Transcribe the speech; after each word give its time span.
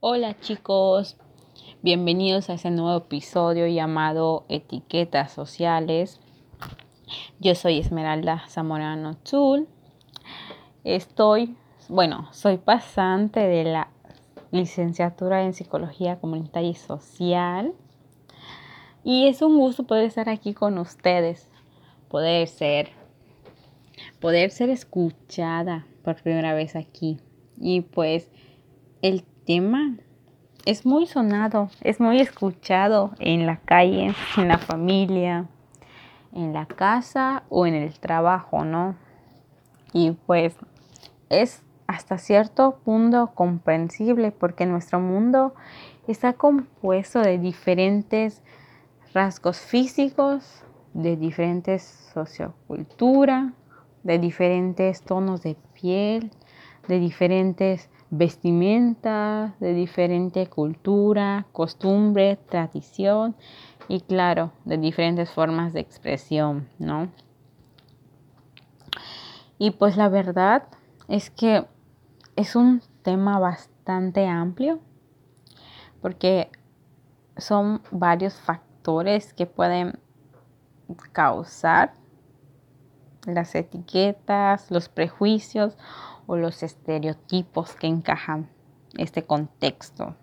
Hola 0.00 0.36
chicos, 0.40 1.16
bienvenidos 1.82 2.50
a 2.50 2.54
este 2.54 2.70
nuevo 2.70 2.98
episodio 2.98 3.66
llamado 3.66 4.44
Etiquetas 4.48 5.32
Sociales. 5.32 6.20
Yo 7.38 7.54
soy 7.54 7.78
Esmeralda 7.78 8.44
Zamorano 8.48 9.16
Chul. 9.24 9.68
Estoy, 10.84 11.56
bueno, 11.88 12.28
soy 12.32 12.58
pasante 12.58 13.40
de 13.40 13.64
la 13.64 13.90
licenciatura 14.50 15.44
en 15.44 15.54
Psicología 15.54 16.18
Comunitaria 16.18 16.70
y 16.70 16.74
Social. 16.74 17.72
Y 19.04 19.28
es 19.28 19.42
un 19.42 19.58
gusto 19.58 19.84
poder 19.84 20.04
estar 20.04 20.28
aquí 20.28 20.54
con 20.54 20.78
ustedes, 20.78 21.48
poder 22.08 22.48
ser, 22.48 22.90
poder 24.20 24.50
ser 24.50 24.70
escuchada 24.70 25.86
por 26.02 26.20
primera 26.22 26.54
vez 26.54 26.76
aquí. 26.76 27.18
Y 27.60 27.82
pues 27.82 28.30
el 29.02 29.24
tema 29.46 29.96
es 30.64 30.86
muy 30.86 31.06
sonado, 31.06 31.70
es 31.80 32.00
muy 32.00 32.20
escuchado 32.20 33.12
en 33.18 33.46
la 33.46 33.56
calle, 33.58 34.14
en 34.36 34.48
la 34.48 34.58
familia, 34.58 35.46
en 36.32 36.52
la 36.52 36.66
casa 36.66 37.42
o 37.48 37.66
en 37.66 37.74
el 37.74 37.98
trabajo, 37.98 38.64
¿no? 38.64 38.96
Y 39.92 40.12
pues 40.12 40.54
es 41.28 41.62
hasta 41.86 42.18
cierto 42.18 42.78
punto 42.84 43.32
comprensible 43.34 44.30
porque 44.30 44.66
nuestro 44.66 45.00
mundo 45.00 45.54
está 46.06 46.32
compuesto 46.32 47.20
de 47.20 47.38
diferentes 47.38 48.42
rasgos 49.12 49.58
físicos, 49.58 50.64
de 50.94 51.16
diferentes 51.16 51.82
sociocultura, 52.14 53.52
de 54.02 54.18
diferentes 54.18 55.02
tonos 55.02 55.42
de 55.42 55.56
piel, 55.74 56.30
de 56.88 56.98
diferentes 56.98 57.90
vestimentas, 58.12 59.58
de 59.58 59.72
diferente 59.72 60.46
cultura, 60.46 61.46
costumbre, 61.50 62.36
tradición 62.36 63.34
y 63.88 64.02
claro, 64.02 64.52
de 64.66 64.76
diferentes 64.76 65.30
formas 65.30 65.72
de 65.72 65.80
expresión, 65.80 66.68
¿no? 66.78 67.08
Y 69.58 69.70
pues 69.70 69.96
la 69.96 70.10
verdad 70.10 70.64
es 71.08 71.30
que 71.30 71.64
es 72.36 72.54
un 72.54 72.82
tema 73.02 73.38
bastante 73.38 74.26
amplio 74.26 74.78
porque 76.02 76.50
son 77.38 77.80
varios 77.90 78.34
factores 78.34 79.32
que 79.32 79.46
pueden 79.46 79.98
causar 81.12 81.94
las 83.24 83.54
etiquetas, 83.54 84.70
los 84.70 84.90
prejuicios 84.90 85.78
o 86.26 86.36
los 86.36 86.62
estereotipos 86.62 87.74
que 87.74 87.86
encajan 87.86 88.48
este 88.96 89.24
contexto. 89.24 90.16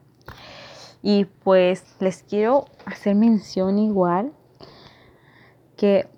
Y 1.01 1.25
pues 1.25 1.95
les 1.99 2.23
quiero 2.23 2.65
hacer 2.85 3.15
mención 3.15 3.79
igual 3.79 4.33
que 5.77 6.09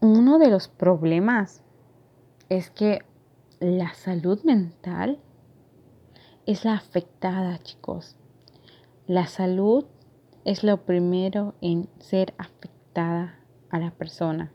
uno 0.00 0.38
de 0.38 0.48
los 0.48 0.68
problemas 0.68 1.62
es 2.48 2.70
que 2.70 3.00
la 3.58 3.92
salud 3.94 4.42
mental 4.44 5.18
es 6.46 6.64
la 6.64 6.74
afectada, 6.74 7.58
chicos. 7.58 8.16
La 9.06 9.26
salud 9.26 9.84
es 10.44 10.64
lo 10.64 10.84
primero 10.84 11.54
en 11.60 11.88
ser 11.98 12.34
afectada 12.38 13.38
a 13.70 13.78
la 13.78 13.90
persona. 13.90 14.52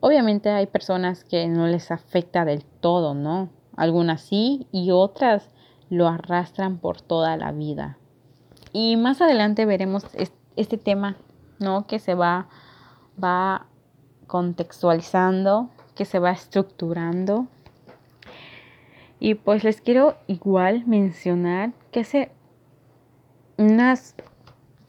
Obviamente 0.00 0.50
hay 0.50 0.66
personas 0.66 1.24
que 1.24 1.46
no 1.48 1.66
les 1.66 1.90
afecta 1.90 2.44
del 2.44 2.64
todo, 2.64 3.14
¿no? 3.14 3.50
Algunas 3.78 4.22
sí 4.22 4.66
y 4.72 4.90
otras 4.90 5.48
lo 5.88 6.08
arrastran 6.08 6.78
por 6.78 7.00
toda 7.00 7.36
la 7.36 7.52
vida. 7.52 7.96
Y 8.72 8.96
más 8.96 9.22
adelante 9.22 9.64
veremos 9.66 10.04
este 10.56 10.76
tema, 10.76 11.16
¿no? 11.60 11.86
Que 11.86 12.00
se 12.00 12.14
va, 12.14 12.48
va 13.22 13.66
contextualizando, 14.26 15.70
que 15.94 16.04
se 16.04 16.18
va 16.18 16.32
estructurando. 16.32 17.46
Y 19.20 19.34
pues 19.34 19.62
les 19.62 19.80
quiero 19.80 20.16
igual 20.26 20.84
mencionar 20.86 21.72
que 21.92 22.00
hace 22.00 22.32
unas, 23.58 24.16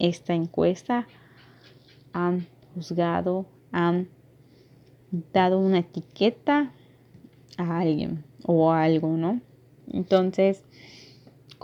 esta 0.00 0.34
encuesta 0.34 1.06
han 2.12 2.48
juzgado, 2.74 3.46
han 3.70 4.08
dado 5.32 5.60
una 5.60 5.78
etiqueta 5.78 6.72
a 7.56 7.78
alguien 7.78 8.24
o 8.44 8.72
a 8.72 8.82
algo, 8.82 9.10
¿no? 9.10 9.40
Entonces, 9.92 10.64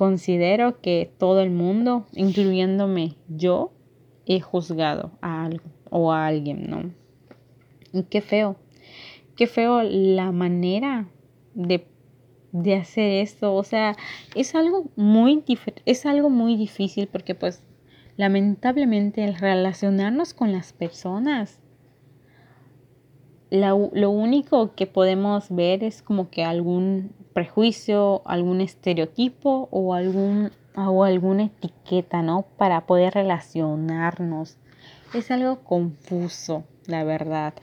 Considero 0.01 0.81
que 0.81 1.13
todo 1.19 1.43
el 1.43 1.51
mundo, 1.51 2.07
incluyéndome 2.15 3.17
yo, 3.29 3.71
he 4.25 4.41
juzgado 4.41 5.13
a 5.21 5.45
algo 5.45 5.69
o 5.91 6.11
a 6.11 6.27
alguien, 6.27 6.71
¿no? 6.71 6.91
Y 7.93 8.05
qué 8.05 8.23
feo, 8.23 8.57
qué 9.37 9.47
feo 9.47 9.83
la 9.83 10.33
manera 10.33 11.07
de, 11.53 11.87
de 12.51 12.77
hacer 12.77 13.21
esto. 13.21 13.55
O 13.55 13.63
sea, 13.63 13.95
es 14.35 14.55
algo 14.55 14.91
muy 14.97 15.45
es 15.85 16.07
algo 16.07 16.31
muy 16.31 16.57
difícil 16.57 17.07
porque 17.07 17.35
pues 17.35 17.63
lamentablemente 18.17 19.23
el 19.23 19.35
relacionarnos 19.35 20.33
con 20.33 20.51
las 20.51 20.73
personas 20.73 21.61
lo 23.51 24.11
único 24.11 24.75
que 24.75 24.87
podemos 24.87 25.47
ver 25.51 25.83
es 25.83 26.03
como 26.03 26.31
que 26.31 26.45
algún 26.45 27.13
prejuicio, 27.33 28.23
algún 28.25 28.61
estereotipo 28.61 29.69
o, 29.71 29.95
algún, 29.95 30.51
o 30.77 31.05
alguna 31.05 31.45
etiqueta, 31.45 32.23
¿no? 32.23 32.47
Para 32.57 32.87
poder 32.87 33.15
relacionarnos. 33.15 34.57
Es 35.15 35.31
algo 35.31 35.61
confuso, 35.61 36.65
la 36.87 37.05
verdad. 37.05 37.55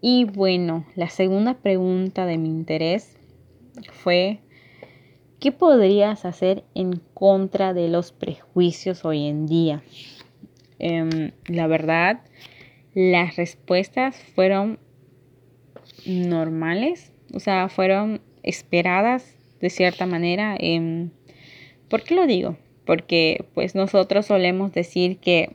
Y 0.00 0.24
bueno, 0.24 0.84
la 0.94 1.08
segunda 1.08 1.54
pregunta 1.54 2.26
de 2.26 2.38
mi 2.38 2.48
interés 2.48 3.16
fue, 3.92 4.40
¿qué 5.40 5.52
podrías 5.52 6.24
hacer 6.24 6.64
en 6.74 7.00
contra 7.14 7.74
de 7.74 7.88
los 7.88 8.12
prejuicios 8.12 9.04
hoy 9.04 9.26
en 9.26 9.46
día? 9.46 9.82
Em, 10.78 11.32
la 11.46 11.66
verdad, 11.66 12.20
las 12.94 13.36
respuestas 13.36 14.16
fueron 14.34 14.78
normales, 16.06 17.12
o 17.34 17.40
sea, 17.40 17.68
fueron 17.68 18.20
esperadas 18.42 19.36
de 19.60 19.70
cierta 19.70 20.06
manera. 20.06 20.56
Em, 20.58 21.10
¿Por 21.88 22.02
qué 22.02 22.14
lo 22.14 22.26
digo? 22.26 22.56
Porque 22.84 23.44
pues 23.54 23.74
nosotros 23.74 24.26
solemos 24.26 24.72
decir 24.72 25.18
que 25.18 25.50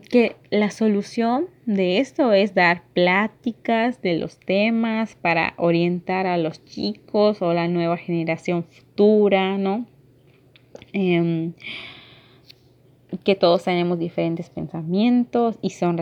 que 0.00 0.36
la 0.50 0.70
solución 0.70 1.46
de 1.66 1.98
esto 1.98 2.32
es 2.32 2.54
dar 2.54 2.82
pláticas 2.94 4.02
de 4.02 4.18
los 4.18 4.38
temas 4.38 5.14
para 5.14 5.54
orientar 5.56 6.26
a 6.26 6.36
los 6.36 6.64
chicos 6.64 7.42
o 7.42 7.52
la 7.52 7.68
nueva 7.68 7.96
generación 7.96 8.64
futura, 8.64 9.56
¿no? 9.56 9.86
Em, 10.92 11.52
que 13.22 13.34
todos 13.34 13.64
tenemos 13.64 13.98
diferentes 13.98 14.50
pensamientos 14.50 15.58
y 15.62 15.70
son 15.70 15.96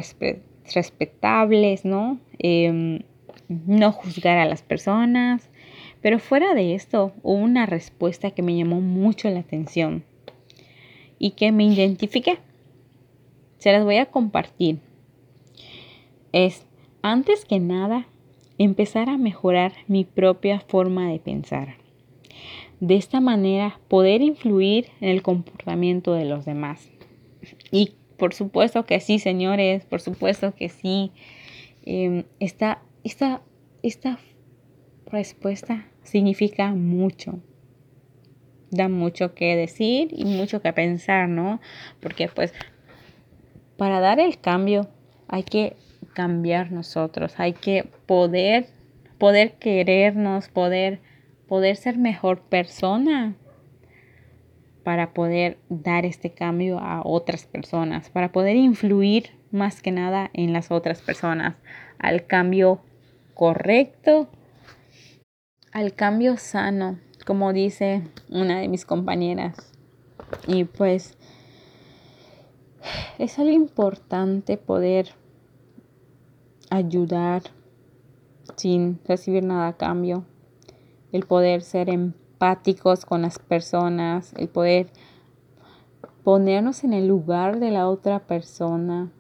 respetables, 0.75 1.85
¿no? 1.85 2.19
Em, 2.39 3.01
no 3.49 3.93
juzgar 3.93 4.39
a 4.39 4.47
las 4.47 4.63
personas. 4.63 5.51
Pero 6.01 6.19
fuera 6.19 6.55
de 6.55 6.75
esto, 6.75 7.13
hubo 7.23 7.35
una 7.35 7.67
respuesta 7.67 8.33
que 8.33 8.43
me 8.43 8.57
llamó 8.57 8.81
mucho 8.81 9.31
la 9.31 9.41
atención 9.41 10.05
y 11.19 11.33
que 11.33 11.53
me 11.53 11.65
identifiqué. 11.65 12.39
se 13.59 13.71
las 13.71 13.85
voy 13.85 13.99
a 13.99 14.07
compartir. 14.07 14.81
Es, 16.33 16.67
antes 17.01 17.45
que 17.45 17.61
nada, 17.61 18.09
empezar 18.59 19.09
a 19.09 19.19
mejorar 19.19 19.73
mi 19.87 20.05
propia 20.05 20.59
forma 20.59 21.09
de 21.09 21.21
pensar. 21.21 21.77
De 22.81 22.97
esta 22.97 23.21
manera, 23.21 23.79
poder 23.87 24.21
influir 24.21 24.89
en 25.01 25.11
el 25.11 25.23
comportamiento 25.23 26.15
de 26.15 26.25
los 26.25 26.45
demás. 26.45 26.91
Y 27.71 27.93
por 28.23 28.35
supuesto 28.35 28.85
que 28.85 29.01
sí, 29.01 29.19
señores, 29.19 29.85
por 29.85 30.01
supuesto 30.01 30.55
que 30.55 30.69
sí. 30.69 31.11
Em, 31.85 32.23
esta, 32.39 32.81
esta, 33.03 33.43
esta 33.83 34.21
respuesta 35.07 35.89
significa 36.05 36.71
mucho. 36.71 37.41
Da 38.71 38.89
mucho 38.89 39.35
que 39.35 39.57
decir 39.57 40.11
y 40.13 40.25
mucho 40.25 40.63
que 40.63 40.73
pensar, 40.73 41.29
¿no? 41.29 41.61
Porque 41.99 42.29
pues 42.29 42.55
para 43.77 43.99
dar 43.99 44.21
el 44.21 44.39
cambio 44.39 44.89
hay 45.27 45.43
que 45.43 45.75
cambiar 46.15 46.71
nosotros, 46.71 47.41
hay 47.41 47.55
que 47.55 47.89
poder, 48.07 48.69
poder 49.19 49.55
querernos, 49.55 50.49
poder, 50.49 51.01
poder 51.49 51.75
ser 51.75 51.99
mejor 51.99 52.43
persona 52.43 53.35
para 54.85 55.13
poder 55.15 55.59
dar 55.69 56.05
este 56.05 56.31
cambio 56.31 56.79
a 56.79 57.03
otras 57.05 57.47
personas, 57.47 58.11
para 58.11 58.33
poder 58.33 58.57
influir 58.57 59.31
más 59.51 59.83
que 59.83 59.93
nada 59.93 60.31
en 60.33 60.53
las 60.53 60.71
otras 60.71 61.01
personas, 61.03 61.57
al 61.99 62.27
cambio 62.27 62.81
correcto, 63.35 64.29
al 65.73 65.95
cambio 65.95 66.37
sano, 66.37 66.99
como 67.27 67.53
dice 67.53 68.03
una 68.29 68.61
de 68.61 68.69
mis 68.69 68.85
compañeras. 68.85 69.73
Y 70.47 70.65
pues 70.65 71.17
es 73.19 73.39
algo 73.39 73.53
importante 73.53 74.57
poder 74.57 75.11
ayudar 76.71 77.43
sin 78.57 79.01
recibir 79.05 79.45
nada 79.45 79.69
a 79.69 79.77
cambio, 79.77 80.25
el 81.13 81.27
poder 81.27 81.63
ser 81.63 81.91
empáticos 82.43 83.05
con 83.05 83.23
las 83.23 83.39
personas, 83.39 84.35
el 84.37 84.49
poder 84.49 84.89
ponernos 86.25 86.83
en 86.83 86.93
el 86.93 87.07
lugar 87.07 87.61
de 87.61 87.71
la 87.71 87.89
otra 87.89 88.19
persona. 88.19 89.13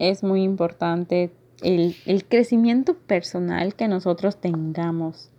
Es 0.00 0.24
muy 0.24 0.42
importante 0.42 1.32
el, 1.62 1.94
el 2.06 2.24
crecimiento 2.24 2.94
personal 2.94 3.76
que 3.76 3.86
nosotros 3.86 4.38
tengamos, 4.38 5.30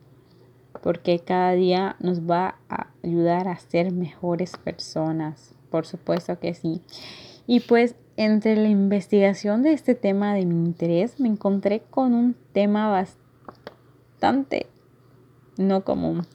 porque 0.81 1.19
cada 1.19 1.51
día 1.51 1.97
nos 1.99 2.21
va 2.21 2.55
a 2.69 2.87
ayudar 3.03 3.49
a 3.49 3.59
ser 3.59 3.91
mejores 3.91 4.55
personas, 4.55 5.55
por 5.69 5.85
supuesto 5.85 6.39
que 6.39 6.53
sí. 6.53 6.81
Y 7.45 7.59
pues 7.59 7.95
entre 8.15 8.55
la 8.55 8.69
investigación 8.69 9.63
de 9.63 9.73
este 9.73 9.95
tema 9.95 10.33
de 10.33 10.45
mi 10.45 10.55
interés 10.55 11.19
me 11.19 11.27
encontré 11.27 11.81
con 11.81 12.13
un 12.13 12.37
tema 12.53 12.89
bastante 12.89 14.67
no 15.57 15.83
común. 15.83 16.25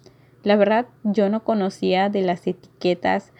La 0.44 0.56
verdad 0.56 0.86
yo 1.04 1.28
no 1.28 1.44
conocía 1.44 2.08
de 2.08 2.22
las 2.22 2.46
etiquetas 2.46 3.32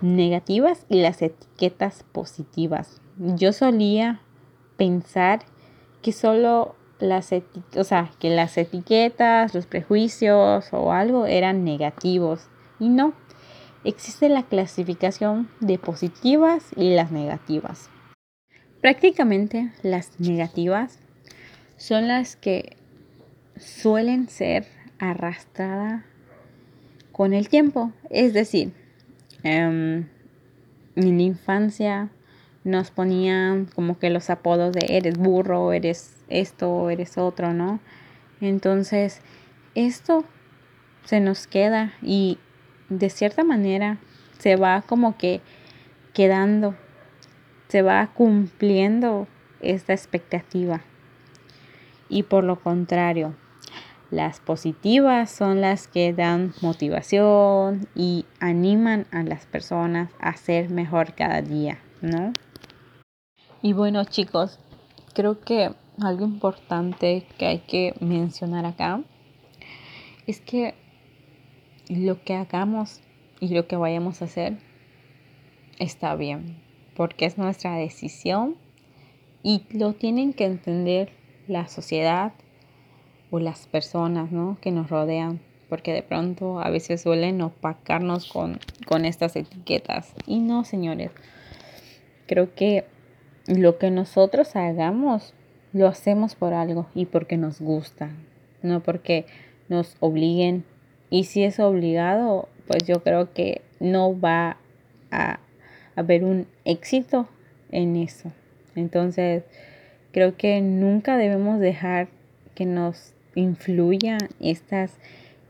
negativas 0.00 0.84
y 0.88 1.00
las 1.00 1.22
etiquetas 1.22 2.04
positivas. 2.12 3.00
Yo 3.16 3.52
solía 3.52 4.20
pensar 4.76 5.40
que 6.02 6.12
solo 6.12 6.76
las 7.00 7.32
o 7.76 7.84
sea, 7.84 8.10
que 8.18 8.30
las 8.30 8.56
etiquetas, 8.58 9.54
los 9.54 9.66
prejuicios 9.66 10.72
o 10.72 10.92
algo 10.92 11.26
eran 11.26 11.64
negativos 11.64 12.48
y 12.78 12.88
no 12.88 13.12
existe 13.84 14.28
la 14.28 14.42
clasificación 14.42 15.48
de 15.60 15.78
positivas 15.78 16.66
y 16.76 16.94
las 16.94 17.10
negativas. 17.10 17.90
Prácticamente 18.80 19.72
las 19.82 20.20
negativas 20.20 20.98
son 21.76 22.08
las 22.08 22.36
que 22.36 22.76
suelen 23.56 24.28
ser 24.28 24.66
arrastradas 24.98 26.04
con 27.18 27.34
el 27.34 27.48
tiempo. 27.48 27.92
Es 28.10 28.32
decir, 28.32 28.72
em, 29.42 30.06
en 30.94 31.16
la 31.16 31.22
infancia 31.22 32.10
nos 32.62 32.92
ponían 32.92 33.66
como 33.66 33.98
que 33.98 34.08
los 34.08 34.30
apodos 34.30 34.72
de 34.72 34.86
eres 34.96 35.18
burro, 35.18 35.72
eres 35.72 36.16
esto, 36.28 36.90
eres 36.90 37.18
otro, 37.18 37.52
¿no? 37.52 37.80
Entonces, 38.40 39.20
esto 39.74 40.24
se 41.06 41.18
nos 41.18 41.48
queda 41.48 41.92
y 42.02 42.38
de 42.88 43.10
cierta 43.10 43.42
manera 43.42 43.98
se 44.38 44.54
va 44.54 44.82
como 44.82 45.18
que 45.18 45.40
quedando, 46.14 46.76
se 47.66 47.82
va 47.82 48.12
cumpliendo 48.14 49.26
esta 49.60 49.92
expectativa. 49.92 50.82
Y 52.08 52.22
por 52.22 52.44
lo 52.44 52.60
contrario, 52.60 53.34
las 54.10 54.40
positivas 54.40 55.30
son 55.30 55.60
las 55.60 55.86
que 55.86 56.12
dan 56.12 56.54
motivación 56.62 57.88
y 57.94 58.24
animan 58.40 59.06
a 59.10 59.22
las 59.22 59.46
personas 59.46 60.10
a 60.18 60.34
ser 60.36 60.70
mejor 60.70 61.14
cada 61.14 61.42
día, 61.42 61.78
¿no? 62.00 62.32
Y 63.60 63.74
bueno 63.74 64.04
chicos, 64.04 64.58
creo 65.14 65.40
que 65.40 65.74
algo 66.00 66.24
importante 66.24 67.26
que 67.38 67.46
hay 67.46 67.58
que 67.58 67.94
mencionar 68.00 68.64
acá 68.64 69.02
es 70.26 70.40
que 70.40 70.74
lo 71.88 72.22
que 72.22 72.34
hagamos 72.34 73.00
y 73.40 73.48
lo 73.48 73.66
que 73.66 73.76
vayamos 73.76 74.22
a 74.22 74.26
hacer 74.26 74.58
está 75.78 76.14
bien, 76.14 76.62
porque 76.96 77.26
es 77.26 77.36
nuestra 77.36 77.76
decisión 77.76 78.56
y 79.42 79.64
lo 79.70 79.92
tienen 79.94 80.32
que 80.32 80.44
entender 80.44 81.12
la 81.46 81.68
sociedad 81.68 82.32
o 83.30 83.38
las 83.38 83.66
personas 83.66 84.32
¿no? 84.32 84.58
que 84.60 84.70
nos 84.70 84.90
rodean, 84.90 85.40
porque 85.68 85.92
de 85.92 86.02
pronto 86.02 86.60
a 86.60 86.70
veces 86.70 87.02
suelen 87.02 87.40
opacarnos 87.42 88.30
con, 88.30 88.58
con 88.86 89.04
estas 89.04 89.36
etiquetas. 89.36 90.14
Y 90.26 90.40
no, 90.40 90.64
señores, 90.64 91.10
creo 92.26 92.54
que 92.54 92.84
lo 93.46 93.78
que 93.78 93.90
nosotros 93.90 94.56
hagamos 94.56 95.34
lo 95.72 95.86
hacemos 95.86 96.34
por 96.34 96.54
algo 96.54 96.86
y 96.94 97.06
porque 97.06 97.36
nos 97.36 97.60
gusta, 97.60 98.10
no 98.62 98.82
porque 98.82 99.26
nos 99.68 99.96
obliguen 100.00 100.64
y 101.10 101.24
si 101.24 101.44
es 101.44 101.58
obligado, 101.58 102.48
pues 102.66 102.84
yo 102.84 103.02
creo 103.02 103.32
que 103.32 103.62
no 103.80 104.18
va 104.18 104.58
a 105.10 105.40
haber 105.96 106.24
un 106.24 106.46
éxito 106.64 107.28
en 107.70 107.96
eso. 107.96 108.30
Entonces, 108.74 109.44
creo 110.12 110.36
que 110.36 110.60
nunca 110.60 111.16
debemos 111.16 111.60
dejar 111.60 112.08
que 112.54 112.66
nos 112.66 113.14
influyan 113.34 114.18
estas 114.40 114.98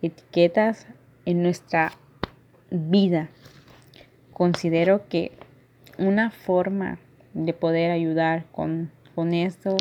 etiquetas 0.02 0.86
en 1.24 1.42
nuestra 1.42 1.92
vida. 2.70 3.28
Considero 4.32 5.08
que 5.08 5.32
una 5.98 6.30
forma 6.30 6.98
de 7.34 7.52
poder 7.52 7.90
ayudar 7.90 8.46
con, 8.52 8.90
con 9.14 9.34
esto 9.34 9.76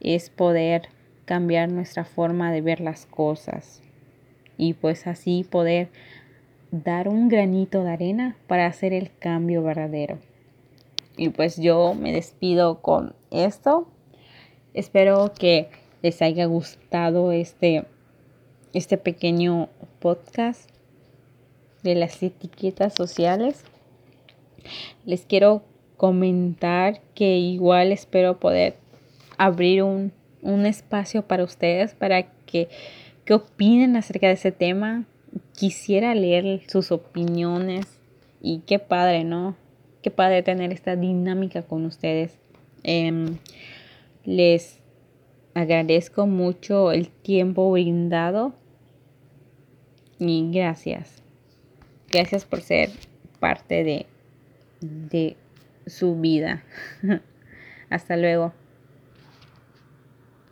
es 0.00 0.30
poder 0.30 0.88
cambiar 1.24 1.70
nuestra 1.70 2.04
forma 2.04 2.50
de 2.52 2.62
ver 2.62 2.80
las 2.80 3.04
cosas 3.06 3.82
y 4.56 4.74
pues 4.74 5.06
así 5.06 5.44
poder 5.48 5.88
dar 6.70 7.08
un 7.08 7.28
granito 7.28 7.84
de 7.84 7.90
arena 7.90 8.36
para 8.46 8.66
hacer 8.66 8.92
el 8.92 9.10
cambio 9.18 9.62
verdadero. 9.62 10.18
Y 11.16 11.30
pues 11.30 11.56
yo 11.56 11.94
me 11.94 12.12
despido 12.12 12.80
con 12.80 13.14
esto. 13.30 13.88
Espero 14.74 15.32
que 15.38 15.68
les 16.02 16.22
haya 16.22 16.46
gustado 16.46 17.32
este, 17.32 17.84
este 18.72 18.98
pequeño 18.98 19.68
podcast 19.98 20.70
de 21.82 21.94
las 21.94 22.22
etiquetas 22.22 22.94
sociales. 22.94 23.64
Les 25.04 25.24
quiero 25.24 25.62
comentar 25.96 27.00
que 27.14 27.38
igual 27.38 27.92
espero 27.92 28.38
poder 28.38 28.76
abrir 29.36 29.82
un, 29.82 30.12
un 30.42 30.66
espacio 30.66 31.22
para 31.22 31.44
ustedes 31.44 31.94
para 31.94 32.22
que 32.46 32.68
qué 33.24 33.34
opinen 33.34 33.96
acerca 33.96 34.28
de 34.28 34.34
ese 34.34 34.52
tema. 34.52 35.04
Quisiera 35.54 36.14
leer 36.14 36.62
sus 36.68 36.92
opiniones 36.92 37.86
y 38.40 38.60
qué 38.60 38.78
padre, 38.78 39.24
¿no? 39.24 39.56
Qué 40.02 40.10
padre 40.10 40.42
tener 40.42 40.72
esta 40.72 40.96
dinámica 40.96 41.62
con 41.62 41.84
ustedes. 41.84 42.38
Em, 42.84 43.38
les 44.24 44.78
agradezco 45.58 46.26
mucho 46.26 46.92
el 46.92 47.08
tiempo 47.08 47.70
brindado 47.72 48.54
y 50.20 50.50
gracias. 50.52 51.20
Gracias 52.10 52.44
por 52.44 52.60
ser 52.60 52.90
parte 53.40 53.82
de, 53.82 54.06
de 54.80 55.36
su 55.86 56.20
vida. 56.20 56.62
Hasta 57.90 58.16
luego. 58.16 58.52